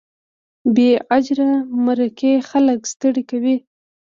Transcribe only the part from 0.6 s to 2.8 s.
بې اجره مرکې خلک